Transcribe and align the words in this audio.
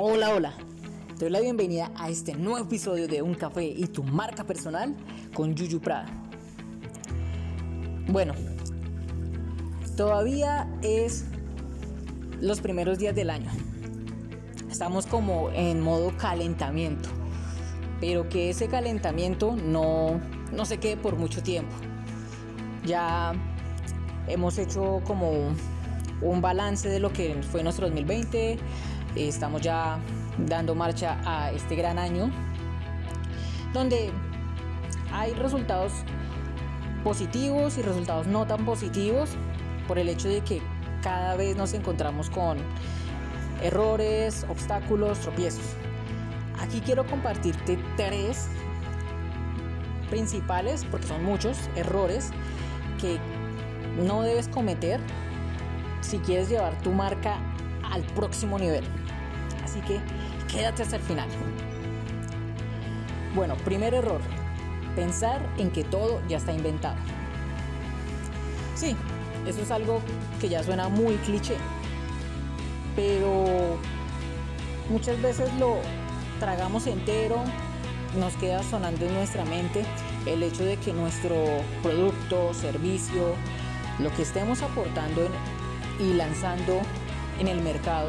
Hola, 0.00 0.32
hola. 0.32 0.52
Te 1.18 1.24
doy 1.24 1.30
la 1.30 1.40
bienvenida 1.40 1.90
a 1.96 2.08
este 2.08 2.32
nuevo 2.36 2.64
episodio 2.64 3.08
de 3.08 3.20
Un 3.20 3.34
Café 3.34 3.64
y 3.64 3.88
tu 3.88 4.04
marca 4.04 4.44
personal 4.44 4.94
con 5.34 5.56
Yuyu 5.56 5.80
Prada. 5.80 6.06
Bueno, 8.06 8.32
todavía 9.96 10.72
es 10.82 11.24
los 12.40 12.60
primeros 12.60 13.00
días 13.00 13.12
del 13.12 13.28
año. 13.28 13.50
Estamos 14.70 15.04
como 15.04 15.50
en 15.50 15.80
modo 15.80 16.16
calentamiento, 16.16 17.08
pero 18.00 18.28
que 18.28 18.50
ese 18.50 18.68
calentamiento 18.68 19.56
no, 19.56 20.20
no 20.52 20.64
se 20.64 20.78
quede 20.78 20.96
por 20.96 21.16
mucho 21.16 21.42
tiempo. 21.42 21.74
Ya 22.86 23.32
hemos 24.28 24.58
hecho 24.58 25.02
como 25.04 25.56
un 26.20 26.40
balance 26.40 26.88
de 26.88 27.00
lo 27.00 27.12
que 27.12 27.42
fue 27.42 27.64
nuestro 27.64 27.88
2020. 27.88 28.58
Estamos 29.26 29.62
ya 29.62 29.98
dando 30.46 30.74
marcha 30.76 31.18
a 31.24 31.50
este 31.50 31.74
gran 31.74 31.98
año 31.98 32.30
donde 33.72 34.12
hay 35.12 35.32
resultados 35.34 35.92
positivos 37.02 37.78
y 37.78 37.82
resultados 37.82 38.26
no 38.28 38.46
tan 38.46 38.64
positivos 38.64 39.30
por 39.88 39.98
el 39.98 40.08
hecho 40.08 40.28
de 40.28 40.42
que 40.42 40.62
cada 41.02 41.34
vez 41.36 41.56
nos 41.56 41.72
encontramos 41.72 42.30
con 42.30 42.58
errores, 43.62 44.46
obstáculos, 44.48 45.18
tropiezos. 45.18 45.64
Aquí 46.60 46.80
quiero 46.80 47.04
compartirte 47.06 47.78
tres 47.96 48.48
principales, 50.10 50.84
porque 50.90 51.06
son 51.06 51.24
muchos, 51.24 51.58
errores 51.76 52.30
que 53.00 53.18
no 54.04 54.22
debes 54.22 54.48
cometer 54.48 55.00
si 56.00 56.18
quieres 56.18 56.48
llevar 56.48 56.80
tu 56.82 56.92
marca 56.92 57.38
al 57.90 58.02
próximo 58.02 58.58
nivel. 58.58 58.84
Así 59.68 59.80
que 59.80 60.00
quédate 60.50 60.82
hasta 60.82 60.96
el 60.96 61.02
final. 61.02 61.28
Bueno, 63.34 63.54
primer 63.56 63.92
error, 63.92 64.20
pensar 64.96 65.46
en 65.58 65.70
que 65.70 65.84
todo 65.84 66.22
ya 66.26 66.38
está 66.38 66.52
inventado. 66.52 66.96
Sí, 68.74 68.96
eso 69.46 69.60
es 69.60 69.70
algo 69.70 70.00
que 70.40 70.48
ya 70.48 70.62
suena 70.62 70.88
muy 70.88 71.16
cliché, 71.16 71.56
pero 72.96 73.76
muchas 74.88 75.20
veces 75.20 75.52
lo 75.58 75.76
tragamos 76.40 76.86
entero, 76.86 77.44
nos 78.18 78.34
queda 78.36 78.62
sonando 78.62 79.04
en 79.04 79.12
nuestra 79.12 79.44
mente 79.44 79.84
el 80.24 80.42
hecho 80.42 80.64
de 80.64 80.78
que 80.78 80.94
nuestro 80.94 81.36
producto, 81.82 82.54
servicio, 82.54 83.34
lo 83.98 84.10
que 84.14 84.22
estemos 84.22 84.62
aportando 84.62 85.28
y 86.00 86.14
lanzando 86.14 86.80
en 87.38 87.48
el 87.48 87.60
mercado 87.60 88.08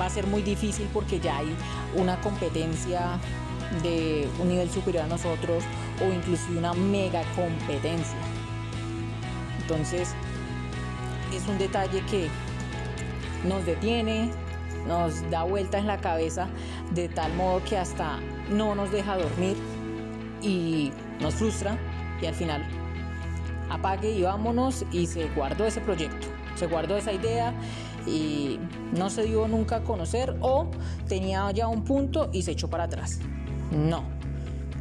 va 0.00 0.06
a 0.06 0.10
ser 0.10 0.26
muy 0.26 0.42
difícil 0.42 0.88
porque 0.92 1.20
ya 1.20 1.38
hay 1.38 1.54
una 1.94 2.20
competencia 2.20 3.18
de 3.82 4.28
un 4.40 4.48
nivel 4.48 4.70
superior 4.70 5.04
a 5.04 5.06
nosotros 5.06 5.64
o 6.00 6.12
inclusive 6.12 6.58
una 6.58 6.74
mega 6.74 7.22
competencia. 7.34 8.16
Entonces 9.60 10.14
es 11.34 11.46
un 11.48 11.58
detalle 11.58 12.02
que 12.10 12.28
nos 13.44 13.64
detiene, 13.64 14.30
nos 14.86 15.28
da 15.30 15.44
vueltas 15.44 15.80
en 15.80 15.86
la 15.86 15.98
cabeza 15.98 16.48
de 16.92 17.08
tal 17.08 17.32
modo 17.34 17.62
que 17.64 17.78
hasta 17.78 18.18
no 18.50 18.74
nos 18.74 18.90
deja 18.90 19.16
dormir 19.16 19.56
y 20.42 20.92
nos 21.20 21.34
frustra 21.34 21.78
y 22.20 22.26
al 22.26 22.34
final 22.34 22.64
apague 23.70 24.10
y 24.10 24.22
vámonos 24.22 24.84
y 24.92 25.06
se 25.06 25.28
guardó 25.30 25.66
ese 25.66 25.80
proyecto, 25.80 26.26
se 26.56 26.66
guardó 26.66 26.96
esa 26.96 27.12
idea 27.12 27.54
y 28.06 28.58
no 28.96 29.10
se 29.10 29.24
dio 29.24 29.46
nunca 29.48 29.76
a 29.76 29.84
conocer 29.84 30.36
o 30.40 30.66
tenía 31.08 31.50
ya 31.52 31.68
un 31.68 31.84
punto 31.84 32.30
y 32.32 32.42
se 32.42 32.52
echó 32.52 32.68
para 32.68 32.84
atrás. 32.84 33.20
No. 33.70 34.04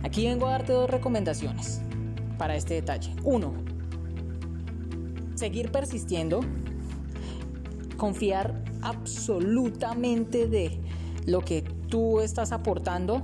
Aquí 0.04 0.26
vengo 0.26 0.48
a 0.48 0.52
darte 0.52 0.74
dos 0.74 0.90
recomendaciones 0.90 1.82
para 2.38 2.56
este 2.56 2.74
detalle. 2.74 3.14
Uno, 3.24 3.54
seguir 5.36 5.72
persistiendo, 5.72 6.42
confiar 7.98 8.64
absolutamente 8.82 10.48
de 10.48 10.80
lo 11.26 11.42
que 11.42 11.62
tú 11.62 12.20
estás 12.20 12.52
aportando 12.52 13.22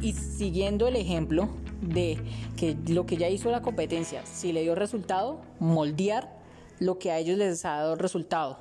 y 0.00 0.12
siguiendo 0.12 0.88
el 0.88 0.96
ejemplo 0.96 1.48
de 1.82 2.18
que 2.56 2.76
lo 2.88 3.06
que 3.06 3.16
ya 3.16 3.28
hizo 3.28 3.50
la 3.50 3.60
competencia, 3.60 4.24
si 4.24 4.52
le 4.52 4.62
dio 4.62 4.74
resultado, 4.74 5.40
moldear 5.60 6.41
lo 6.78 6.98
que 6.98 7.10
a 7.10 7.18
ellos 7.18 7.38
les 7.38 7.64
ha 7.64 7.76
dado 7.76 7.96
resultado. 7.96 8.58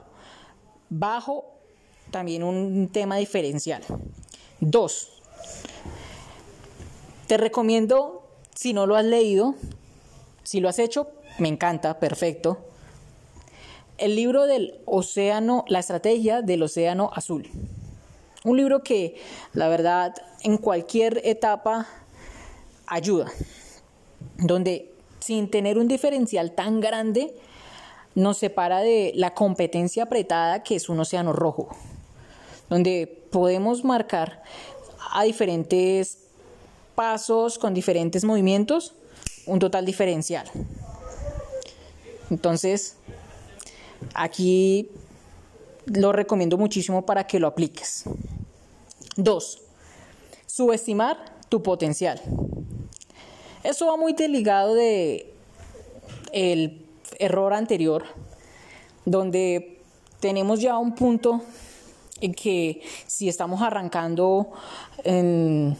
Bajo 0.89 1.45
también 2.11 2.43
un 2.43 2.89
tema 2.89 3.17
diferencial. 3.17 3.83
Dos, 4.59 5.21
te 7.27 7.37
recomiendo, 7.37 8.27
si 8.53 8.73
no 8.73 8.85
lo 8.85 8.97
has 8.97 9.05
leído, 9.05 9.55
si 10.43 10.59
lo 10.59 10.67
has 10.67 10.79
hecho, 10.79 11.07
me 11.39 11.47
encanta, 11.47 11.97
perfecto. 11.99 12.57
El 13.97 14.15
libro 14.15 14.47
del 14.47 14.81
océano, 14.85 15.63
la 15.69 15.79
estrategia 15.79 16.41
del 16.41 16.63
océano 16.63 17.09
azul. 17.13 17.47
Un 18.43 18.57
libro 18.57 18.83
que, 18.83 19.15
la 19.53 19.69
verdad, 19.69 20.13
en 20.43 20.57
cualquier 20.57 21.21
etapa 21.23 21.87
ayuda, 22.85 23.31
donde 24.37 24.91
sin 25.19 25.49
tener 25.49 25.77
un 25.77 25.87
diferencial 25.87 26.51
tan 26.51 26.81
grande, 26.81 27.33
nos 28.15 28.37
separa 28.37 28.79
de 28.79 29.13
la 29.15 29.33
competencia 29.33 30.03
apretada 30.03 30.63
que 30.63 30.75
es 30.75 30.89
un 30.89 30.99
océano 30.99 31.33
rojo, 31.33 31.69
donde 32.69 33.07
podemos 33.31 33.83
marcar 33.83 34.43
a 35.13 35.23
diferentes 35.23 36.19
pasos 36.95 37.57
con 37.57 37.73
diferentes 37.73 38.23
movimientos 38.23 38.93
un 39.45 39.59
total 39.59 39.85
diferencial. 39.85 40.49
Entonces, 42.29 42.95
aquí 44.13 44.89
lo 45.85 46.11
recomiendo 46.11 46.57
muchísimo 46.57 47.05
para 47.05 47.27
que 47.27 47.39
lo 47.39 47.47
apliques. 47.47 48.03
Dos, 49.15 49.61
subestimar 50.45 51.17
tu 51.49 51.61
potencial. 51.61 52.21
Eso 53.63 53.87
va 53.87 53.97
muy 53.97 54.13
desligado 54.13 54.73
de 54.73 55.33
el 56.31 56.85
error 57.19 57.53
anterior, 57.53 58.03
donde 59.05 59.79
tenemos 60.19 60.61
ya 60.61 60.77
un 60.77 60.95
punto 60.95 61.41
en 62.21 62.33
que 62.33 62.81
si 63.07 63.27
estamos 63.27 63.61
arrancando 63.61 64.51
en 65.03 65.75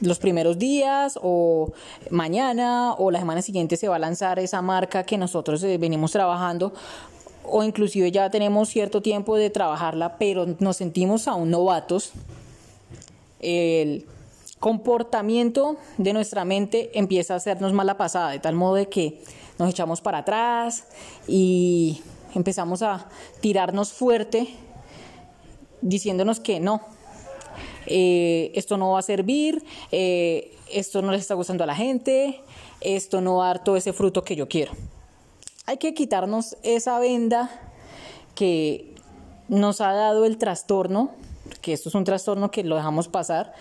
los 0.00 0.18
primeros 0.18 0.58
días 0.58 1.18
o 1.22 1.72
mañana 2.10 2.94
o 2.98 3.10
la 3.10 3.18
semana 3.18 3.42
siguiente 3.42 3.76
se 3.76 3.88
va 3.88 3.96
a 3.96 3.98
lanzar 3.98 4.38
esa 4.38 4.62
marca 4.62 5.04
que 5.04 5.16
nosotros 5.16 5.62
eh, 5.64 5.78
venimos 5.78 6.12
trabajando 6.12 6.72
o 7.44 7.62
inclusive 7.62 8.10
ya 8.10 8.30
tenemos 8.30 8.68
cierto 8.68 9.02
tiempo 9.02 9.36
de 9.36 9.50
trabajarla, 9.50 10.18
pero 10.18 10.46
nos 10.58 10.76
sentimos 10.78 11.28
aún 11.28 11.50
novatos, 11.50 12.12
el 13.40 14.04
comportamiento 14.60 15.76
de 15.98 16.12
nuestra 16.12 16.44
mente 16.44 16.90
empieza 16.98 17.34
a 17.34 17.36
hacernos 17.36 17.72
mala 17.72 17.96
pasada, 17.96 18.30
de 18.30 18.38
tal 18.38 18.54
modo 18.54 18.76
de 18.76 18.88
que 18.88 19.20
nos 19.58 19.70
echamos 19.70 20.00
para 20.00 20.18
atrás 20.18 20.84
y 21.26 22.02
empezamos 22.34 22.82
a 22.82 23.08
tirarnos 23.40 23.92
fuerte 23.92 24.48
diciéndonos 25.82 26.40
que 26.40 26.60
no, 26.60 26.80
eh, 27.86 28.50
esto 28.54 28.76
no 28.76 28.92
va 28.92 28.98
a 28.98 29.02
servir, 29.02 29.64
eh, 29.92 30.52
esto 30.70 31.02
no 31.02 31.12
les 31.12 31.20
está 31.20 31.34
gustando 31.34 31.64
a 31.64 31.66
la 31.66 31.76
gente, 31.76 32.40
esto 32.80 33.20
no 33.20 33.36
va 33.36 33.44
a 33.44 33.48
dar 33.48 33.64
todo 33.64 33.76
ese 33.76 33.92
fruto 33.92 34.24
que 34.24 34.36
yo 34.36 34.48
quiero. 34.48 34.72
Hay 35.66 35.78
que 35.78 35.94
quitarnos 35.94 36.56
esa 36.62 36.98
venda 36.98 37.50
que 38.34 38.94
nos 39.48 39.80
ha 39.80 39.92
dado 39.92 40.24
el 40.24 40.38
trastorno, 40.38 41.10
que 41.60 41.72
esto 41.72 41.88
es 41.88 41.94
un 41.94 42.04
trastorno 42.04 42.50
que 42.50 42.64
lo 42.64 42.76
dejamos 42.76 43.08
pasar, 43.08 43.54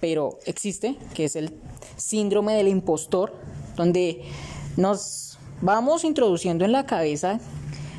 pero 0.00 0.38
existe, 0.46 0.96
que 1.14 1.24
es 1.24 1.36
el 1.36 1.52
síndrome 1.96 2.54
del 2.54 2.68
impostor, 2.68 3.32
donde 3.76 4.22
nos 4.76 5.38
vamos 5.60 6.04
introduciendo 6.04 6.64
en 6.64 6.72
la 6.72 6.86
cabeza 6.86 7.40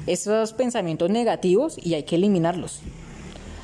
esos 0.05 0.53
pensamientos 0.53 1.09
negativos 1.09 1.77
y 1.83 1.93
hay 1.95 2.03
que 2.03 2.15
eliminarlos. 2.15 2.81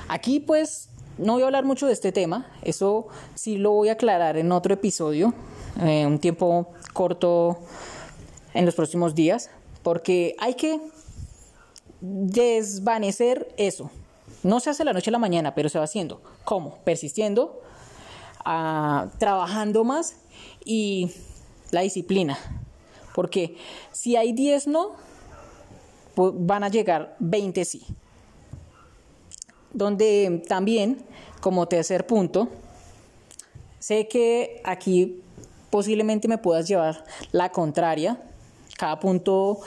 Aquí 0.07 0.39
pues 0.39 0.89
no 1.17 1.33
voy 1.33 1.43
a 1.43 1.45
hablar 1.45 1.63
mucho 1.63 1.87
de 1.87 1.93
este 1.93 2.11
tema, 2.11 2.47
eso 2.63 3.07
sí 3.35 3.57
lo 3.57 3.71
voy 3.71 3.89
a 3.89 3.93
aclarar 3.93 4.37
en 4.37 4.51
otro 4.51 4.73
episodio, 4.73 5.33
eh, 5.81 6.05
un 6.05 6.19
tiempo 6.19 6.73
corto 6.93 7.59
en 8.53 8.65
los 8.65 8.75
próximos 8.75 9.15
días, 9.15 9.49
porque 9.83 10.35
hay 10.39 10.55
que 10.55 10.79
desvanecer 12.01 13.53
eso. 13.57 13.89
No 14.43 14.59
se 14.59 14.69
hace 14.69 14.83
la 14.83 14.93
noche 14.93 15.09
a 15.09 15.13
la 15.13 15.19
mañana, 15.19 15.55
pero 15.55 15.69
se 15.69 15.77
va 15.77 15.85
haciendo. 15.85 16.21
¿Cómo? 16.43 16.77
Persistiendo, 16.83 17.61
trabajando 18.43 19.83
más 19.83 20.15
y 20.65 21.11
la 21.71 21.81
disciplina. 21.81 22.37
Porque 23.13 23.55
si 23.91 24.15
hay 24.15 24.33
10 24.33 24.67
no, 24.67 24.91
pues 26.15 26.33
van 26.35 26.63
a 26.63 26.69
llegar 26.69 27.15
20 27.19 27.65
sí. 27.65 27.85
donde 29.73 30.43
también, 30.47 31.03
como 31.41 31.67
tercer 31.67 32.05
punto, 32.05 32.49
sé 33.79 34.07
que 34.07 34.61
aquí 34.63 35.21
posiblemente 35.69 36.27
me 36.27 36.37
puedas 36.37 36.67
llevar 36.67 37.03
la 37.31 37.51
contraria. 37.51 38.21
Cada 38.77 38.99
punto 38.99 39.59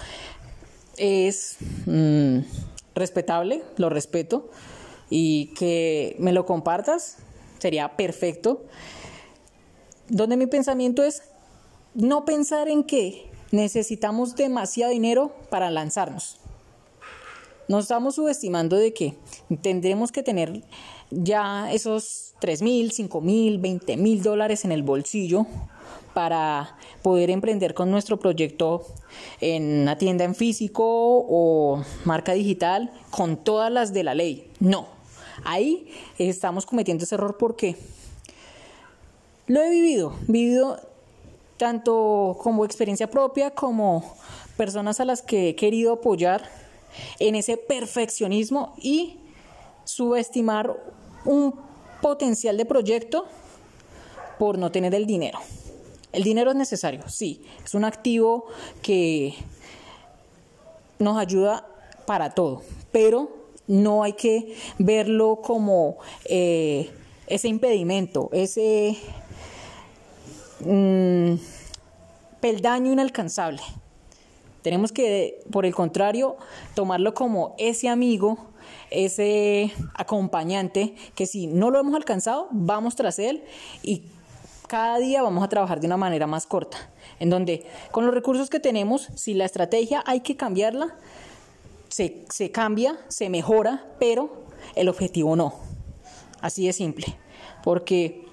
es 0.97 1.57
mm, 1.87 2.39
respetable, 2.95 3.63
lo 3.77 3.89
respeto, 3.89 4.51
y 5.11 5.53
que 5.55 6.17
me 6.19 6.33
lo 6.33 6.47
compartas 6.47 7.19
sería 7.59 7.97
perfecto. 7.97 8.65
Donde 10.09 10.37
mi 10.37 10.47
pensamiento 10.47 11.03
es 11.03 11.23
no 11.95 12.25
pensar 12.25 12.69
en 12.69 12.85
que 12.85 13.31
necesitamos 13.51 14.37
demasiado 14.37 14.93
dinero 14.93 15.35
para 15.51 15.71
lanzarnos. 15.71 16.39
Nos 17.69 17.85
estamos 17.85 18.15
subestimando 18.15 18.77
de 18.77 18.93
que 18.95 19.15
tendremos 19.63 20.13
que 20.13 20.23
tener 20.23 20.63
ya 21.11 21.73
esos 21.73 22.35
3 22.41 22.63
mil, 22.63 22.93
5 22.93 23.21
mil, 23.21 23.59
20 23.59 23.97
mil 23.97 24.23
dólares 24.23 24.65
en 24.65 24.73
el 24.73 24.83
bolsillo 24.83 25.47
para 26.15 26.77
poder 27.03 27.31
emprender 27.31 27.75
con 27.75 27.91
nuestro 27.91 28.19
proyecto 28.19 28.87
en 29.41 29.83
una 29.83 29.99
tienda 29.99 30.25
en 30.25 30.35
físico 30.35 30.85
o 30.85 31.83
marca 32.05 32.33
digital 32.33 32.93
con 33.11 33.37
todas 33.37 33.71
las 33.71 33.93
de 33.93 34.05
la 34.05 34.15
ley. 34.15 34.51
No, 34.61 34.96
ahí 35.47 35.89
estamos 36.19 36.67
cometiendo 36.67 37.05
ese 37.05 37.15
error 37.15 37.37
porque 37.39 37.77
lo 39.47 39.63
he 39.63 39.71
vivido, 39.71 40.13
vivido 40.27 40.81
tanto 41.57 42.37
como 42.43 42.65
experiencia 42.65 43.09
propia 43.09 43.53
como 43.53 44.17
personas 44.57 45.01
a 45.01 45.05
las 45.05 45.23
que 45.23 45.51
he 45.51 45.57
querido 45.57 45.95
apoyar 45.95 46.51
en 47.19 47.35
ese 47.35 47.57
perfeccionismo 47.57 48.75
y 48.79 49.19
subestimar 49.85 50.77
un 51.25 51.55
potencial 52.03 52.57
de 52.57 52.65
proyecto 52.65 53.27
por 54.39 54.59
no 54.59 54.73
tener 54.73 54.95
el 54.95 55.07
dinero. 55.07 55.39
El 56.13 56.25
dinero 56.25 56.51
es 56.51 56.57
necesario, 56.57 57.09
sí, 57.09 57.45
es 57.65 57.75
un 57.75 57.85
activo 57.85 58.47
que 58.83 59.35
nos 60.99 61.19
ayuda 61.19 61.67
para 62.07 62.31
todo, 62.31 62.63
pero 62.91 63.36
no 63.67 64.03
hay 64.03 64.13
que 64.15 64.55
verlo 64.79 65.41
como 65.43 65.99
eh, 66.25 66.91
ese 67.27 67.49
impedimento, 67.49 68.31
ese 68.33 68.97
mm, 70.61 71.35
peldaño 72.41 72.93
inalcanzable. 72.93 73.63
Tenemos 74.63 74.91
que, 74.91 75.45
por 75.53 75.65
el 75.65 75.75
contrario, 75.75 76.37
tomarlo 76.75 77.15
como 77.15 77.55
ese 77.59 77.89
amigo, 77.89 78.39
ese 78.91 79.73
acompañante, 79.95 80.95
que 81.15 81.27
si 81.27 81.47
no 81.47 81.71
lo 81.71 81.79
hemos 81.79 81.95
alcanzado, 81.95 82.49
vamos 82.51 82.97
tras 82.97 83.19
él 83.19 83.45
y 83.83 84.03
cada 84.67 84.99
día 84.99 85.23
vamos 85.23 85.45
a 85.45 85.49
trabajar 85.49 85.79
de 85.81 85.87
una 85.87 85.97
manera 85.97 86.27
más 86.27 86.47
corta, 86.47 86.79
en 87.21 87.31
donde 87.31 87.65
con 87.93 88.07
los 88.07 88.15
recursos 88.15 88.51
que 88.51 88.59
tenemos, 88.59 89.09
si 89.15 89.35
la 89.35 89.45
estrategia 89.45 90.03
hay 90.05 90.21
que 90.21 90.37
cambiarla, 90.37 90.97
se, 91.89 92.25
se 92.31 92.51
cambia, 92.51 92.99
se 93.09 93.29
mejora, 93.29 93.85
pero 93.99 94.47
el 94.75 94.89
objetivo 94.89 95.37
no. 95.37 95.55
Así 96.41 96.67
de 96.67 96.73
simple, 96.73 97.07
porque 97.65 98.27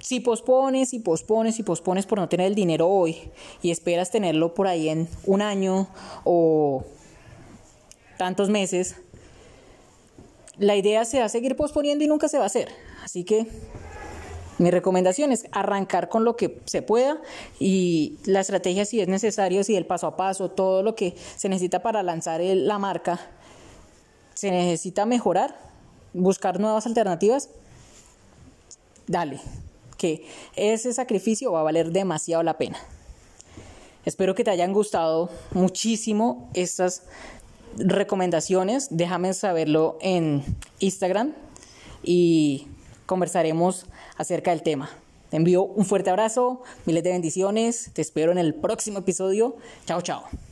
si 0.00 0.20
pospones 0.20 0.94
y 0.94 1.00
pospones 1.00 1.58
y 1.58 1.62
pospones 1.62 2.06
por 2.06 2.18
no 2.18 2.28
tener 2.28 2.46
el 2.46 2.54
dinero 2.54 2.88
hoy 2.88 3.30
y 3.62 3.70
esperas 3.70 4.10
tenerlo 4.10 4.54
por 4.54 4.66
ahí 4.66 4.88
en 4.88 5.08
un 5.24 5.42
año 5.42 5.88
o 6.24 6.84
tantos 8.16 8.48
meses, 8.48 8.96
la 10.58 10.76
idea 10.76 11.04
se 11.04 11.20
va 11.20 11.26
a 11.26 11.28
seguir 11.28 11.56
posponiendo 11.56 12.04
y 12.04 12.06
nunca 12.06 12.28
se 12.28 12.38
va 12.38 12.44
a 12.44 12.46
hacer. 12.46 12.68
Así 13.02 13.24
que 13.24 13.46
mi 14.60 14.70
recomendación 14.70 15.32
es 15.32 15.46
arrancar 15.52 16.10
con 16.10 16.24
lo 16.24 16.36
que 16.36 16.60
se 16.66 16.82
pueda 16.82 17.18
y 17.58 18.18
la 18.26 18.40
estrategia 18.40 18.84
si 18.84 19.00
es 19.00 19.08
necesario, 19.08 19.64
si 19.64 19.74
el 19.74 19.86
paso 19.86 20.06
a 20.06 20.18
paso, 20.18 20.50
todo 20.50 20.82
lo 20.82 20.94
que 20.94 21.16
se 21.36 21.48
necesita 21.48 21.82
para 21.82 22.02
lanzar 22.02 22.42
la 22.42 22.78
marca, 22.78 23.18
se 24.34 24.50
necesita 24.50 25.06
mejorar, 25.06 25.56
buscar 26.12 26.60
nuevas 26.60 26.84
alternativas, 26.86 27.48
dale, 29.06 29.40
que 29.96 30.26
ese 30.56 30.92
sacrificio 30.92 31.52
va 31.52 31.60
a 31.60 31.62
valer 31.62 31.90
demasiado 31.90 32.42
la 32.42 32.58
pena. 32.58 32.76
Espero 34.04 34.34
que 34.34 34.44
te 34.44 34.50
hayan 34.50 34.74
gustado 34.74 35.30
muchísimo 35.52 36.50
estas 36.52 37.04
recomendaciones. 37.78 38.88
Déjame 38.90 39.32
saberlo 39.32 39.96
en 40.02 40.44
Instagram 40.80 41.32
y 42.02 42.66
conversaremos 43.10 43.86
acerca 44.16 44.52
del 44.52 44.62
tema. 44.62 44.88
Te 45.30 45.36
envío 45.36 45.64
un 45.64 45.84
fuerte 45.84 46.10
abrazo, 46.10 46.62
miles 46.86 47.02
de 47.02 47.10
bendiciones. 47.10 47.90
Te 47.92 48.02
espero 48.02 48.30
en 48.30 48.38
el 48.38 48.54
próximo 48.54 49.00
episodio. 49.00 49.56
Chao, 49.84 50.00
chao. 50.00 50.49